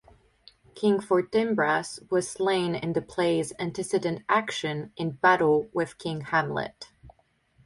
King 0.73 0.99
Fortinbras 0.99 1.99
was 2.09 2.27
slain 2.27 2.73
in 2.73 2.93
the 2.93 3.03
play's 3.03 3.53
antecedent 3.59 4.23
action 4.27 4.91
in 4.97 5.11
battle 5.11 5.69
with 5.73 5.99
King 5.99 6.21
Hamlet. 6.21 6.91